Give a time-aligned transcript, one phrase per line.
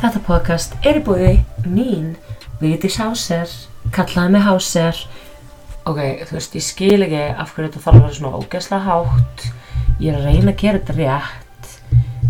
[0.00, 2.14] Þetta podcast er í búið mín
[2.56, 3.50] Vigdís Háser,
[3.92, 5.00] kallaði mig Háser.
[5.84, 9.44] Ok, þú veist, ég skil ekki af hverju þetta þarf að vera svona ógeðslega hátt.
[10.00, 11.74] Ég er að reyna að gera þetta rétt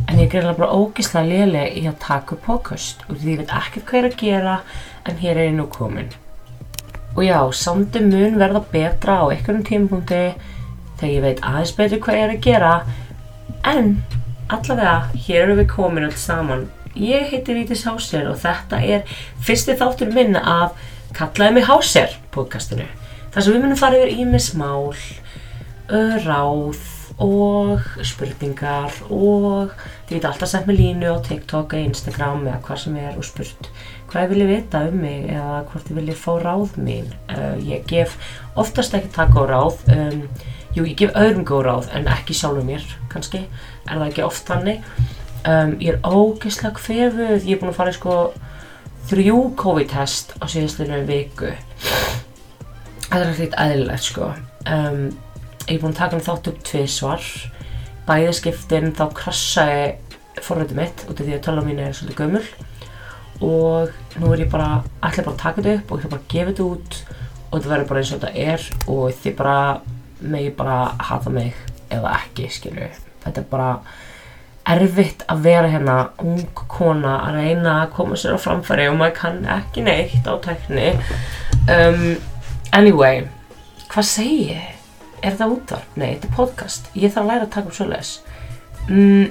[0.08, 3.54] En ég er greinlega bara ógeðslega léleg í að taka podcast Og því ég veit
[3.60, 4.56] ekkert hvað ég er að gera
[5.06, 6.10] En hér er ég nú komin.
[7.14, 10.24] Og já, samdi mun verða betra á einhverjum tímapunkti
[10.98, 12.74] Þegar ég veit aðeins betur hvað ég er að gera.
[13.62, 13.94] En
[14.50, 19.04] allavega, hér erum við komin alls saman Ég heiti Vítis Háser og þetta er
[19.46, 20.74] fyrsti þáttur minn af
[21.14, 22.86] Kallaði mig Háser podcastinu.
[23.30, 26.80] Þar sem við munum fara yfir ímis mál, uh, ráð
[27.22, 29.70] og spurningar og
[30.08, 33.28] þið veit alltaf sett með línu á TikTok eða Instagram eða hvað sem er og
[33.28, 33.70] spurt
[34.10, 37.06] hvað ég vilja vita um mig eða hvort ég vilja fá ráð mín.
[37.30, 38.18] Uh, ég gef
[38.58, 40.26] oftast ekki takk á ráð, um,
[40.74, 42.82] jú ég gef öðrum góð ráð en ekki sjálfur mér
[43.14, 43.46] kannski,
[43.86, 44.82] er það ekki oft þannig.
[45.48, 48.14] Um, ég er ógeðslega kvefuð, ég er búin að fara í sko
[49.08, 51.54] þrjú COVID-test á síðastinu viku.
[53.06, 54.28] Þetta er ekkert aðlilegt sko.
[54.68, 55.06] Um,
[55.64, 57.28] ég er búin að taka hann þátt upp tvísvar.
[58.04, 59.86] Bæði skiptin þá krassaði
[60.44, 62.44] forrætið mitt út af því að tala mín er svolítið gömul.
[63.40, 66.26] Og nú er ég bara, ætla bara að taka þetta upp og ég ætla bara
[66.26, 67.00] að gefa þetta út
[67.40, 69.58] og þetta verður bara eins og þetta er og þið bara,
[70.20, 72.92] megi bara hata mig eða ekki, skilju.
[73.24, 73.70] Þetta er bara
[74.68, 79.16] erfitt að vera hérna ung kona að reyna að koma sér á framfæri og maður
[79.16, 80.92] kann ekki neitt á tækni.
[81.70, 82.16] Um,
[82.76, 83.24] anyway
[83.90, 84.68] hvað segi ég?
[85.20, 85.96] er þetta útvarp?
[85.96, 86.90] nei, þetta er podcast.
[86.96, 88.12] Ég þarf að læra að taka upp svoleiðis.
[88.88, 89.26] Mm,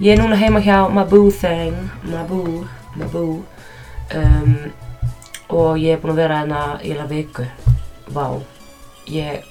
[0.00, 1.76] ég er núna heima hjá Maboo thing
[2.08, 2.62] Maboo,
[2.96, 3.34] Maboo
[4.16, 4.54] um,
[5.52, 7.46] og ég er búin að vera hérna í la viku.
[8.14, 8.24] Vá.
[9.08, 9.44] Ég er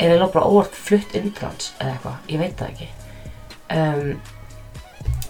[0.00, 2.90] eiginlega bara óvart flutt inntrans eða eitthvað, ég veit það ekki.
[3.70, 4.06] Um,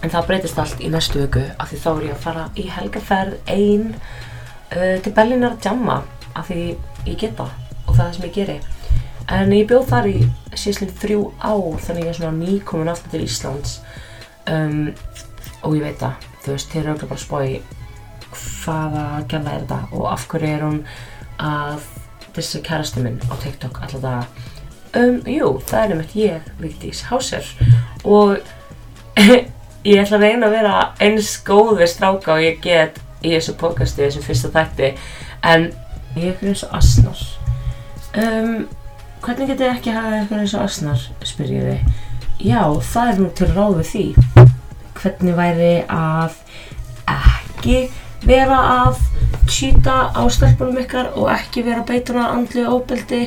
[0.01, 2.67] en það breytist allt í næstu vöku af því þá er ég að fara í
[2.75, 6.01] helgaferð einn uh, til Berlínar að jamma
[6.35, 6.61] af því
[7.07, 7.49] ég geta
[7.85, 8.59] og það er það sem ég geri.
[9.31, 10.17] En ég bjóð þar í
[10.57, 13.77] síðan þrjú ár þannig ég er svona nýkomin aftur til Íslands.
[14.49, 14.91] Um,
[15.61, 17.81] og ég veit það þú veist, þeir eru auðvitað bara að spói
[18.31, 20.79] hvaða gæla er þetta og af hverju er hún
[21.41, 21.89] að
[22.35, 27.51] þessi kærasti minn á TikTok alltaf það um, jú, það er nefnitt ég, Vigdís Háser
[28.07, 28.39] og
[29.87, 33.55] ég ætla að reyna að vera eins góð við stráka og ég get í þessu
[33.59, 34.93] podcasti, þessu fyrsta þætti.
[35.41, 35.71] En
[36.17, 37.21] ég er eins og asnar
[38.17, 38.67] um,
[39.23, 42.09] hvernig get ég ekki hafa eitthvað eins og asnar spyr ég þið
[42.41, 42.61] já,
[42.91, 44.05] það er nú til ráð við því.
[45.01, 46.37] Hvernig væri að
[47.11, 47.79] ekki
[48.25, 48.99] vera að
[49.49, 53.25] týta á stelpunum ykkar og ekki vera beitunar andlu óbeldi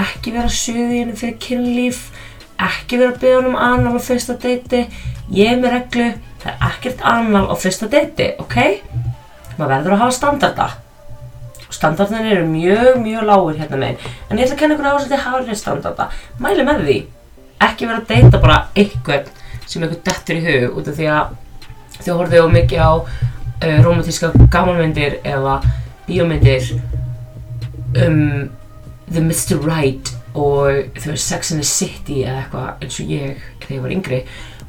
[0.00, 2.04] ekki vera suðinu fyrir kynlíf
[2.66, 4.84] ekki vera að byggja um annar á fyrsta deiti
[5.34, 6.06] ég er með reglu
[6.42, 8.56] það er ekkert annar á fyrsta deiti ok,
[9.58, 10.68] maður verður að hafa standarda.
[11.66, 14.14] Og standardin eru mjög mjög lágur hérna megin.
[14.28, 16.06] En ég ætla að kenna ykkur á þess að þið hafa standarda.
[16.42, 16.96] Mæli með því,
[17.66, 19.28] ekki vera að deita bara einhvern
[19.66, 21.36] sem einhvern dettur í hug út af því að
[22.00, 25.60] þið horfið á mikið á uh, romantíska gamanmyndir eða
[26.08, 26.72] bíómyndir
[28.00, 28.48] um
[29.10, 29.60] The Mr.
[29.62, 33.84] Right og þú veist Sex and the City eða eitthvað eins og ég þegar ég
[33.84, 34.20] var yngri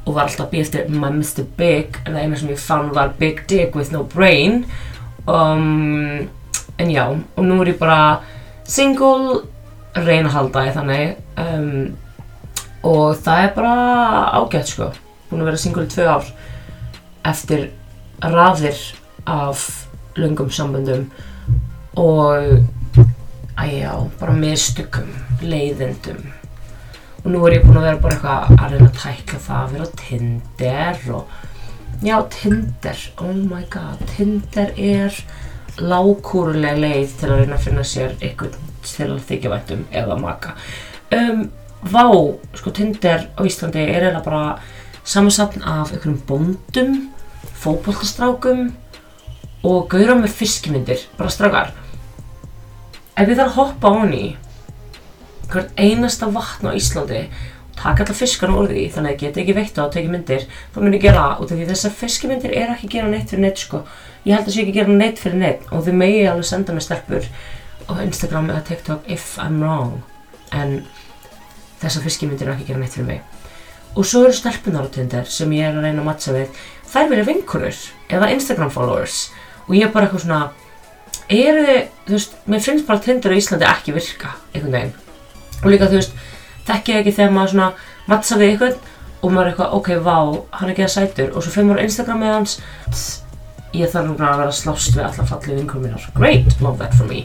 [0.02, 1.44] og var alltaf að býja eftir My Mr.
[1.58, 4.64] Big en það eina sem ég fann var Big Dick with no brain
[5.30, 6.28] um,
[6.78, 8.22] en já og nú er ég bara
[8.66, 9.42] single
[9.94, 11.96] reyna að halda ég þannig um,
[12.82, 13.76] og það er bara
[14.40, 14.90] ágætt sko
[15.30, 16.32] búin að vera single í tvö ár
[17.30, 17.68] eftir
[18.22, 18.80] raðir
[19.30, 19.86] af
[20.18, 21.06] lungum samböndum
[21.94, 22.58] og
[23.62, 25.08] æjá, bara mistökum
[25.42, 26.22] leiðendum
[27.22, 29.72] og nú er ég búin að vera bara eitthvað að reyna að tækla það að
[29.76, 31.40] vera Tinder og
[32.02, 35.22] já, Tinder, oh my god Tinder er
[35.78, 40.56] lágkúrulega leið til að reyna að finna sér eitthvað til að þykja vættum eða maka.
[41.14, 41.44] Um,
[41.82, 42.06] Vá,
[42.54, 44.42] sko Tinder á Íslandi er eiginlega bara
[45.02, 46.92] samansapn af einhverjum bóndum
[47.58, 48.68] fókbóltastrákum
[49.66, 51.72] og gauðra með fiskmyndir, bara strákar
[53.16, 54.26] ef ég þarf að hoppa á henni
[55.52, 57.24] hvert einasta vatn á Íslandi
[57.72, 60.12] og taka alla fiskarna úr því þannig að ég get ekki veitt á að teki
[60.12, 61.42] myndir þá mun ég gera það.
[61.42, 63.82] Út af því þessar fiskmyndir er ekki að gera neitt fyrir neitt sko.
[64.24, 66.48] Ég held að það sé ekki að gera neitt fyrir neitt og þið megi alveg
[66.48, 67.28] senda mig stelpur
[67.88, 70.00] á Instagram eða TikTok if I'm wrong.
[70.52, 70.82] En
[71.82, 73.22] þessar fiskmyndir er ekki að gera neitt fyrir mig.
[73.92, 76.60] Og svo eru stelpunar á Tinder sem ég er að reyna að mattsa við.
[76.92, 77.80] Þær vilja vinkunur
[78.12, 79.26] eða Instagram followers.
[79.66, 80.42] Og ég er bara eitthvað svona
[81.28, 84.94] eru þið, þú veist, mér finnst bara Tinder á Íslandi ekki virka, einhvern veginn.
[85.62, 86.14] Og líka, þú veist,
[86.68, 87.68] þekkja ekki þegar maður svona
[88.10, 88.78] mattsa við einhvern
[89.22, 90.16] og maður er eitthvað, ok, vá,
[90.58, 91.32] hann er ekki að sætur.
[91.32, 92.56] Og svo fyrir maður á Instagram með hans.
[93.72, 96.08] Ég þarf núna að vera slást við alla fallið vinkunum mínar.
[96.16, 97.22] Great, love that for me.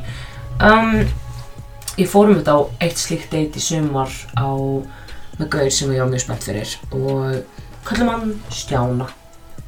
[0.63, 1.01] Um,
[1.97, 4.47] ég fórum þetta á eitt slíkt date í sumar á
[5.37, 6.75] með gauð sem ég var mjög spennt fyrir.
[6.93, 9.09] Og kallum hann Stjána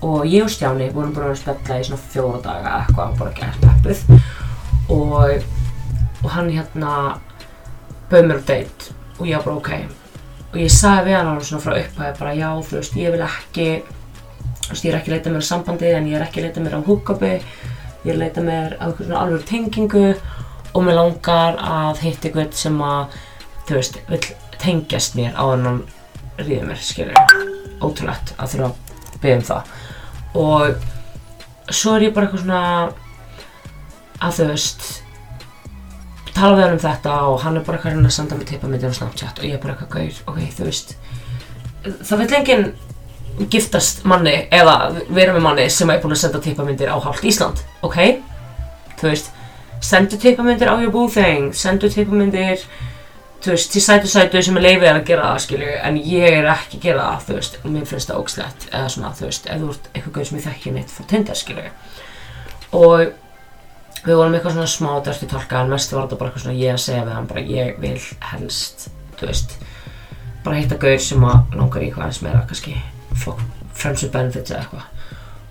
[0.01, 3.35] og ég og Stjáni vorum bara að spella í svona fjóra daga eitthvað og bara
[3.39, 4.03] gert peppuð.
[4.89, 5.47] Og,
[6.23, 6.93] og hann hérna
[8.09, 9.71] bauð mér á date og ég var bara ok
[10.49, 13.25] og ég sagði við hann alveg svona frá upphæði bara já þú veist ég vil
[13.27, 16.41] ekki þú veist ég er ekki að leita mér á sambandi en ég er ekki
[16.41, 17.33] að leita mér á hookupi.
[17.99, 20.05] Ég er að leita mér á einhvern svona alveg tengingu.
[20.73, 23.17] Og mér langar að hitta ykkur sem að
[23.67, 24.21] þú veist vil
[24.61, 25.83] tengjast mér á hennan
[26.39, 27.37] ríðið mér skilur
[27.79, 29.73] ótrúlegt að þurfa að byggja um það
[30.37, 30.89] og
[31.69, 32.63] svo er ég bara eitthvað svona
[34.19, 34.89] að þú veist
[36.35, 38.49] tala við hann um þetta og hann er bara eitthvað að reyna að senda mig
[38.49, 40.95] tippamindir á Snapchat og ég er bara eitthvað gaur, ok, þú veist
[41.83, 42.69] það vil enginn
[43.51, 44.75] giftast manni eða
[45.15, 47.99] vera með manni sem er búin að senda tippamindir á hálft Ísland, ok?
[48.99, 49.29] Þú veist,
[49.79, 52.65] sendu tippamindir á your boo thing, sendu tippamindir
[53.43, 56.51] þú veist, til sætu sætu sem er leifið að gera það, skilju, en ég er
[56.53, 59.47] ekki að gera það, þú veist, og mér finnst það ógslegt eða svona, þú veist,
[59.47, 61.71] ef þú ert eitthvað gauð sem ég þekki neitt frá Tinder, skilju
[62.79, 63.05] og
[64.05, 66.59] við vorum eitthvað svona smá dært í tólka en mest var þetta bara eitthvað svona
[66.59, 67.97] ég að segja við hann bara ég vil
[68.31, 68.85] helst
[69.19, 69.55] þú veist
[70.45, 72.75] bara hitta gaur sem að langar í eitthvað aðeins meira kannski
[73.19, 73.41] fuck,
[73.75, 74.85] friends with benefits eða eitthvað.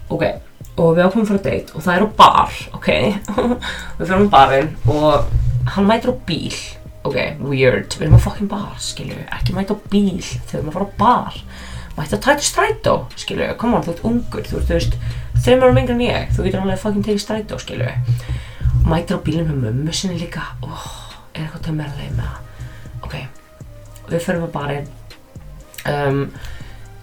[0.09, 0.25] Ok,
[0.79, 2.89] og við ákveðum fyrir date og það er á bar, ok?
[3.99, 5.29] Við fyrir á barinn og
[5.75, 6.57] hann mætir á bíl
[7.07, 10.73] ok, weird, við erum á fucking bar skilju, ekki mæta á bíl þegar við erum
[10.73, 11.41] að fara á bar.
[11.99, 14.99] Mæta að tæta strætó skilju, come on, þú ert ungur þú ert, þú veist,
[15.45, 16.29] þreim árum yngre en ég.
[16.35, 17.91] Þú getur alveg fucking tekið strætó, skilju
[18.89, 20.45] mætir á bílinn með mömmu sinni líka.
[20.65, 20.87] Oh,
[21.35, 22.29] er eitthvað leið með?
[22.29, 23.17] Það ok,
[24.11, 24.89] við förum á barinn.
[25.89, 26.23] Um,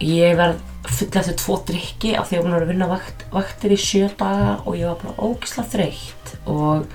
[0.02, 3.74] ég verð full eftir tvo drikki af því að ég var að vinna vakt, vaktir
[3.74, 6.34] í sjö daga og ég var bara ógislega þreytt.
[6.52, 6.86] Og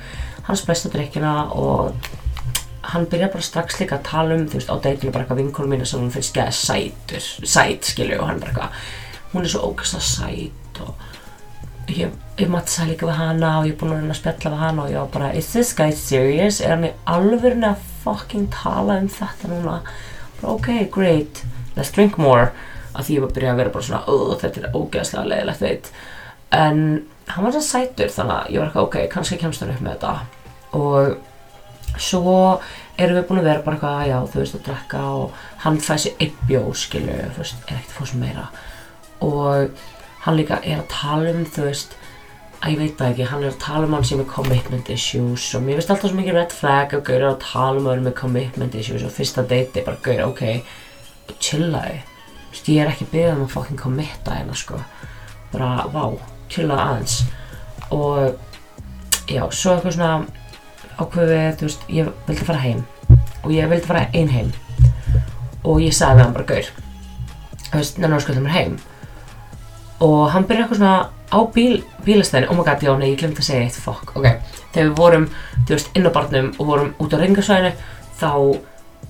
[0.48, 1.95] hann splæst á drikkina og
[2.81, 5.74] hann byrjar bara strax líka að tala um þú veist á deitinu bara eitthvað vinkonum
[5.75, 9.69] mína sem hann finnst geða sætur, sæt skilju og hann bara eitthvað hún er svo
[9.69, 14.16] ógislega sæt og ég, ég mattsaði líka við hana og ég er búin að reyna
[14.16, 16.60] að spjalla við hana og ég var bara is this guy serious?
[16.62, 19.77] Er hann í alvörinu að fucking tala um þetta núna?
[20.42, 21.44] Bara ok, great,
[21.77, 22.50] let's drink more
[22.95, 25.66] að því ég var að byrja að vera bara svona oh, þetta er ógeðslega leiðilegt
[25.66, 25.92] veit
[26.51, 26.80] en
[27.31, 29.94] hann var svo sætur þannig að ég var eitthvað ok, kannski kemst hann upp með
[29.95, 30.16] þetta
[30.81, 31.30] og
[32.00, 32.36] svo
[32.98, 36.04] erum við búin að vera bara eitthvað já, þú veist, að drekka og hann fæði
[36.04, 38.46] sér einn bjó, skilju, þú veist, er ekkert fá sér meira.
[39.26, 39.82] Og
[40.26, 41.98] hann líka er að tala um, þú veist
[42.62, 45.48] að ég veit það ekki, hann er að tala um hann sem er commitment issues
[45.58, 48.18] og mér finnst alltaf svo mikið red flag að gauðra að tala um öðrum með
[48.20, 50.44] commitment issues og fyrsta er bara gauðra, ok,
[51.42, 52.04] chillaði
[52.52, 54.78] þú veist, ég er ekki byggðið um að fucking committa hérna, sko.
[55.52, 56.04] Bara, vá,
[56.52, 57.18] chillaði aðeins.
[57.96, 60.41] Og já, svo eitthvað svona
[61.00, 62.86] ákveðið, þú veist, ég vildi fara heim.
[63.42, 64.54] Og ég vildi fara einn heim.
[65.64, 66.72] Og ég sagði við hann bara, gaur
[67.72, 68.78] þú veist, nennar skuldum mér heim.
[70.04, 70.96] Og hann byrjaði eitthvað svona
[71.32, 74.28] á bíl, bílastæðinu, oh my god, já, nei, ég glemt að segja eitt, fuck, ok,
[74.74, 77.72] þegar við vorum, þú veist, inn á barnum og vorum út á ringasvæðinu,
[78.20, 78.32] þá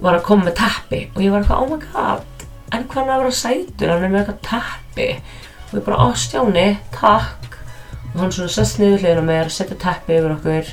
[0.02, 3.14] var að koma með teppi og ég var eitthvað, oh my god, en hvað hann
[3.16, 5.08] að vera sætur, hann er með eitthvað teppi
[5.72, 7.58] og ég bara, ó, Stjáni, takk.
[8.12, 10.72] Og hann svona sest niður hliðin á mér, setur teppi yfir okkur,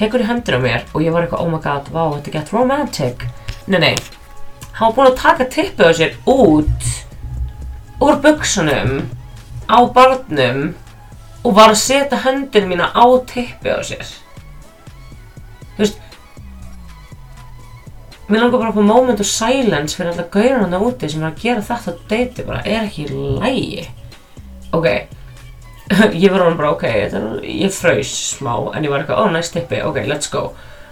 [0.00, 2.52] tekur í hendur á mér og ég var eitthvað, oh my god, vá, þetta gett
[2.56, 3.24] romantic,
[3.68, 3.94] nei, nei,
[4.78, 6.92] hann var búinn að taka tippið á sér út
[8.00, 9.02] úr buksunum
[9.68, 10.70] á barnum
[11.44, 14.08] og var að setja höndin mína á tippi á sér.
[15.76, 16.00] Þú veist
[18.30, 21.40] mér langar bara fá moment of silence fyrir alltaf gaurinn hann úti sem er að
[21.44, 22.64] gera þetta deiti bara.
[22.64, 23.88] Er ekki lægi
[24.76, 24.86] ok
[26.22, 29.52] ég var hann bara ok er, ég fröys smá en ég var eitthvað oh nice
[29.54, 30.50] tippi ok let's go.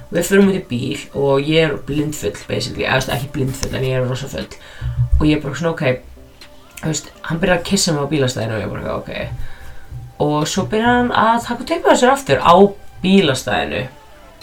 [0.08, 2.86] Við fyrir út í bíl og ég er blindfull basically.
[2.88, 4.48] Eða ekki blindfull en ég er rosa full
[5.18, 6.08] og ég er bara svona ok
[6.78, 9.10] þú veist, hann byrjar að kissa mig á bílastæðinu og ég bara, ok.
[10.24, 12.54] Og svo byrjar hann að taka teipið á sér aftur á
[13.02, 13.80] bílastæðinu.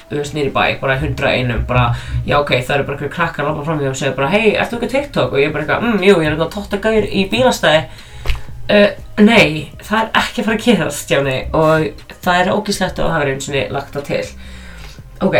[0.06, 1.86] Þú veist, nýri bæ, bara 101 bara,
[2.28, 4.52] já ok, það eru bara eitthvað krakkar að lappa fram í og segja bara, hei,
[4.54, 5.32] ertu ekki TikTok?
[5.32, 7.80] og ég er bara eitthvað, mm, jú, ég er eitthvað tótt að gæra í bílastæði
[8.72, 8.90] uh,
[9.22, 13.36] nei, það er ekki að fara að gerast, jáni og það er ógíslegt að hafa
[13.36, 14.26] og lagt það til.
[15.26, 15.38] Ok.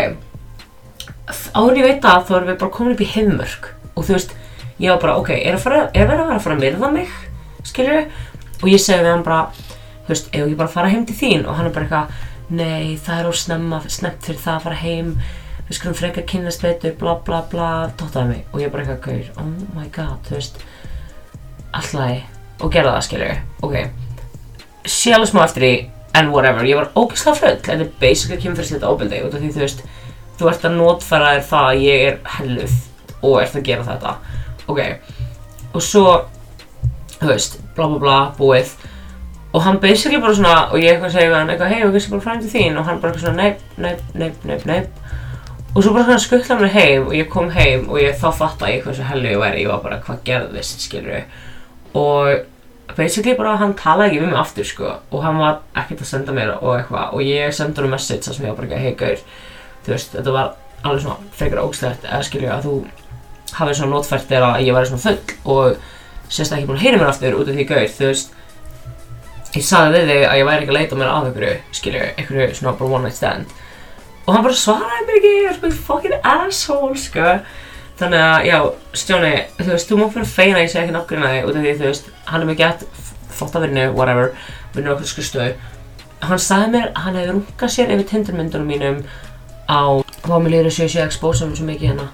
[1.56, 4.36] Áður ég veit að þá erum við bara komin upp í heimörk og þú veist
[4.78, 7.16] ég var bara, ok, er, er verið að vera að fara að myrða mig,
[7.64, 8.02] skilju?
[8.60, 9.40] Og ég segi við hann bara,
[10.04, 11.46] þú veist, ef ég bara fara heim til þín?
[11.48, 12.30] Og hann er bara eitthvað,
[12.60, 15.12] nei, það er ósnemma, snemt fyrir það að fara heim,
[15.66, 18.46] við skulum frekar kynast betur, bla bla bla, tóttaði mig.
[18.52, 20.60] Og ég bara eitthvað, oh my god, þú veist,
[21.72, 23.36] alltaf, og gera það, skilju,
[23.66, 23.76] ok.
[24.86, 25.74] Sé alveg smá eftir því,
[26.16, 27.54] en whatever, ég var ógeðslega full.
[27.66, 29.84] Þetta er basically kynferðslegt ofbeldi út af því þú veist,
[30.38, 32.76] þú ert að notfæra þér það að ég er helluð
[33.20, 34.14] og ert að gera þetta.
[34.66, 34.82] Ok,
[35.72, 36.04] og svo
[37.16, 38.76] þú veist, bla bla bla, búið.
[39.56, 42.26] Og hann basically bara svona og ég eitthvað segja hann eitthvað, hei, við kannski bara
[42.26, 45.02] frændi þín og hann bara eitthvað svona, neip, neip, neip, neip, neip
[45.76, 48.68] og svo bara svona skuttla mér heim og ég kom heim og ég þá fatta
[48.72, 51.18] ég hversu hellu ég væri, ég var bara hvað gerðist, skilur
[51.96, 54.94] og basically bara hann talaði ekki við mig aftur sko.
[55.10, 57.16] Og hann var ekkert að senda mér og eitthvað.
[57.16, 59.26] Og ég sendi hann message þar sem ég var bara ekki hei gaur
[59.86, 62.72] þú veist þetta var alveg svona frekar ógstært eða skilju að þú
[63.56, 65.84] hafið svona notfært þér að ég væri svona full og
[66.26, 68.34] sérst ekki búin að heyra mér aftur út af því gaur þú veist
[69.56, 72.48] ég sagði við þig að ég væri ekki að leita mér af einhverju skilju einhverju
[72.58, 73.54] svona bara one night stand.
[74.26, 77.28] Og hann bara svaraði mér ekki ég er svona fucking asshole sko
[77.96, 78.56] Þannig að, já,
[79.00, 81.62] Stjóni, þú veist, þú má fyrir feina að ég segja ekki nafngrina þig út af
[81.62, 82.82] því, þú veist, hann er með gett
[83.38, 84.34] þóttavinnu, whatever,
[84.74, 85.54] vinnur okkur skristuðu.
[86.26, 89.00] Hann sagði mér að hann hefði rungað sér yfir tindarmyndunum mínum
[89.68, 89.80] á
[90.26, 92.06] hvað mér lýður að séu séu expósa mér svo mikið hérna.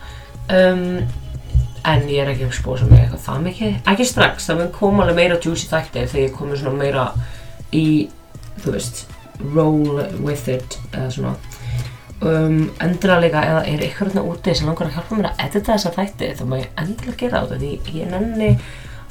[0.52, 0.84] Um,
[1.92, 3.78] en ég er ekki að expósa mig eitthvað það mikið.
[3.92, 7.08] Ekki strax, það mun koma alveg meira juicy þættir þegar ég komið svona meira
[7.74, 7.86] í,
[8.62, 9.02] þú veist,
[9.42, 11.34] roll with it, eða svona
[12.28, 15.72] um, endilega líka eða er ykkur hérna úti sem langar að hjálpa mér að edita
[15.72, 16.30] þessa þætti?
[16.38, 18.50] Þá má ég endilega gera þetta því ég nenni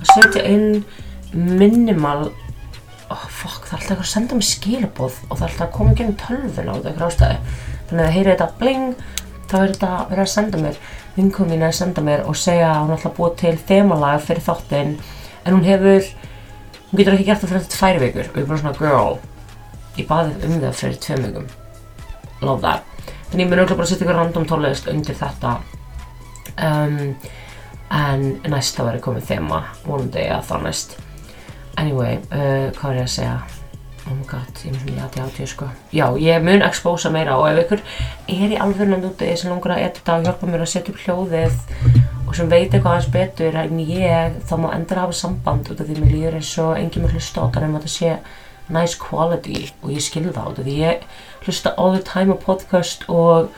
[0.01, 0.83] að setja inn
[1.31, 2.31] minimal
[3.11, 5.75] oh fuck það er alltaf eitthvað að senda mér skilabóð og það er alltaf að
[5.77, 7.37] koma genið tölvun á þetta eitthvað ástæði
[7.89, 9.03] þannig að heyri þetta bling
[9.51, 10.77] þá er þetta verið að senda mér.
[11.17, 14.45] Vinkum mín að senda mér og segja að hún ætla að búa til þemalag fyrir
[14.45, 14.93] þáttinn
[15.41, 16.07] en hún hefur
[16.91, 18.31] hún getur ekki gert það fyrir þetta tvær vikur.
[18.31, 19.19] Og ég er bara svona girl
[19.99, 21.51] ég baði um það fyrir tveim vikum.
[22.41, 22.90] Love that
[23.31, 25.53] Þannig ég mun auðvitað bara að setja ykkur random tónlist undir þetta.
[26.67, 26.97] Um,
[27.95, 30.97] en næsta verður komið þema vonandi að það næst.
[31.79, 33.39] Anyway, uh, hvað er ég að segja?
[34.01, 35.69] Oh my god, ég mun að ég átti sko.
[35.93, 37.83] Já, ég mun expósa meira og ef ykkur
[38.33, 41.59] er í alveg úti sem langar að edita og hjálpa mér að setja upp hljóðið
[42.25, 45.87] og sem veit eitthvað aðeins betur en ég, þá má endur hafa samband út af
[45.87, 48.13] því mér líður eins og enginn mér hlusta á þetta en þetta sé
[48.73, 51.05] nice quality og ég skilði það út af því ég
[51.45, 53.51] hlusta all the time á podcast og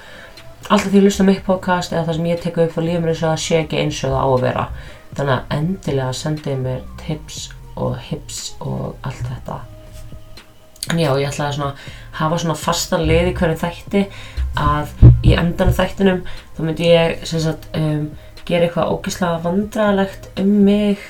[0.70, 3.24] alltaf því ég hlusta mitt podcast eða það sem ég tek upp og lífum eins
[3.24, 4.66] og það sé ekki eins og það á að vera.
[5.14, 7.44] Þannig að endilega sendið mér tips
[7.76, 9.60] og hips og allt þetta.
[10.92, 11.74] En já, ég ætlaði svona
[12.18, 14.04] hafa svona fastan lið í hverju þætti
[14.60, 14.92] að
[15.26, 16.22] í endan þættinum
[16.54, 18.10] þá myndi ég sem sagt um,
[18.46, 21.06] gera eitthvað ógeðslega vandræðilegt um mig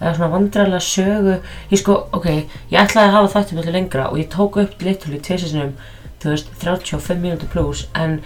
[0.00, 1.36] eða svona vandræðilega sögu.
[1.72, 2.26] Ég sko, ok,
[2.70, 5.76] ég ætlaði að hafa þættum eitthvað lengra og ég tók upp liturli tviðsinsinum
[6.22, 8.20] þú veist, 35 mínútur pluss en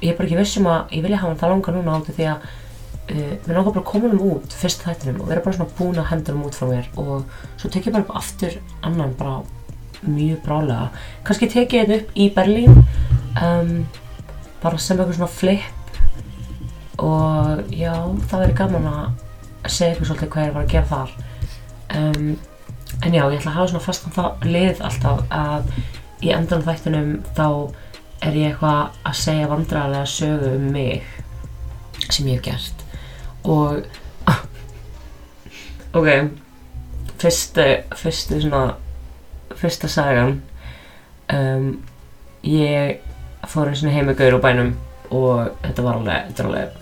[0.00, 2.26] ég er bara ekki vissum að ég vilja hafa hann það langa núna átti því
[2.30, 6.00] að uh, við náttúrulega bara komum um út fyrst þættinum og vera bara svona búin
[6.00, 6.90] að henda um út frá mér.
[7.00, 7.24] Og
[7.60, 9.40] svo tek ég bara upp aftur annan bara
[10.00, 10.86] mjög brálega
[11.28, 12.78] kannski tek ég þetta upp í Berlín
[13.36, 13.74] um,
[14.62, 15.98] bara sem eitthvað svona flip.
[17.00, 17.94] Og já,
[18.28, 19.29] það verður gaman að
[19.76, 21.14] segja eitthvað svolítið hvað ég var að gera þar.
[22.00, 22.28] Um,
[23.00, 25.72] en já, ég ætla að hafa svona fastan það lið alltaf að
[26.20, 27.48] í endan þættunum þá
[28.20, 31.08] er ég eitthvað að segja vandræðilega sögu um mig
[32.10, 32.86] sem ég hef gert.
[33.48, 33.82] Og
[35.98, 36.10] ok
[37.20, 38.74] fyrstu, fyrstu svona
[39.60, 40.38] fyrsta sagan
[41.32, 41.72] um,
[42.46, 43.00] ég
[43.48, 44.70] fór eins og heim með gaur á bænum
[45.10, 46.78] og þetta var alveg, alveg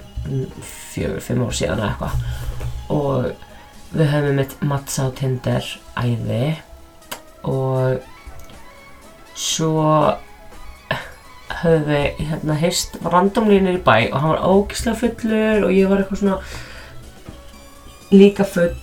[0.93, 3.31] fjögur, fimm ár síðan eða eitthvað og
[3.93, 5.65] við höfum mitt mattsa á Tinder
[5.97, 6.57] æði
[7.49, 8.01] og
[9.39, 9.85] svo
[11.59, 16.03] höfum við hérna heist randomlínir í bæ og hann var ógislega fullur og ég var
[16.03, 16.41] eitthvað svona
[18.13, 18.75] líka full.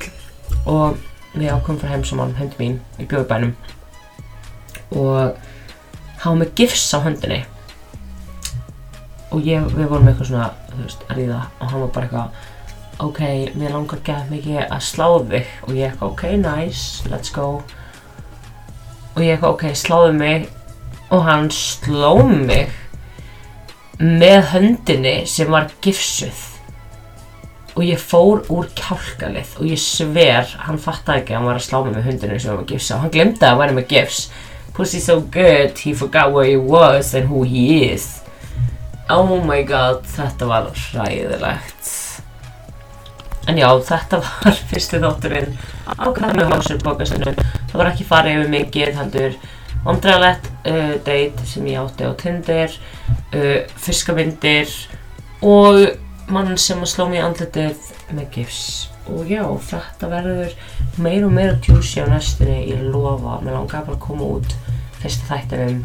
[0.65, 0.97] Og
[1.35, 3.53] við ákomum frá heim saman, höndi mín í bjóðbænum.
[4.95, 5.35] Og
[6.23, 7.43] hann var með gifs á höndinni.
[9.33, 12.51] Og ég, við vorum eitthvað svona, þú veist, að ríða og hann var bara eitthvað
[12.99, 13.19] ok,
[13.55, 15.51] mér langar gett mikið að slá þig.
[15.67, 17.49] Og ég eitthvað, ok, nice, let's go.
[19.15, 20.49] Og ég eitthvað, ok, sláðu mig.
[21.13, 22.71] Og hann sló mig
[23.99, 26.41] með höndinni sem var gifsuð.
[27.75, 31.65] Og ég fór úr kjálkalið og ég sver, hann fattaði ekki að hann var að
[31.65, 32.95] slá mig með höndinni sem var gifsuð.
[32.95, 34.21] Og hann glemdi að hann var með gifs.
[34.75, 38.21] Pussy so good, he forgot where he was and who he is.
[39.11, 41.94] Oh my god, þetta var hræðilegt
[43.45, 45.51] En já, þetta var fyrsti þátturinn
[45.85, 47.35] á Kami Hásur bókastinu.
[47.69, 49.35] Það var ekki farið yfir mikið, heldur
[49.85, 52.73] vandræðalegt uh, date sem ég átti á Tinder,
[53.37, 54.73] uh, fiskavindir
[55.45, 55.85] og
[56.33, 58.65] mann sem sló mér andletið með gifs.
[59.13, 60.55] Og já, þetta verður
[60.97, 63.37] meir og meira juicy á næstunni, ég lofa.
[63.45, 64.57] Mér langar bara að koma út
[65.03, 65.83] fyrsta þættinum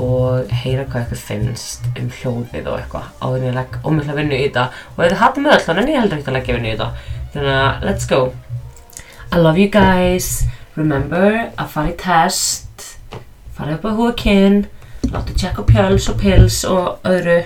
[0.00, 3.08] og heyra hvað ykkur finnst um hljóðið og eitthvað.
[3.20, 4.64] Áður en ég legg ómjöldlega vinnu í þetta.
[4.94, 6.88] Og ef þið hattum öll þannig en ég heldur ekki að leggja vinnu í þetta.
[7.34, 8.20] Þannig að let's go.
[9.32, 10.30] I love you guys.
[10.76, 11.28] Remember
[11.60, 12.86] að fara í test.
[13.52, 14.64] Fara upp á húkinn
[15.12, 17.42] láttu tjekka pjöls og pils og öðru.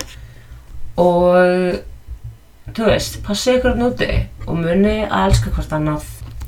[1.03, 4.07] Og þú veist, passi ykkur núti
[4.47, 6.07] og muni að elska hvort annað.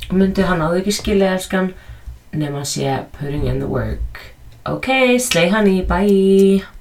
[0.09, 1.73] Og myndi hann áður ekki skilja elskan.
[2.31, 6.78] Nema að sé putting in the work ok, slay honey, bye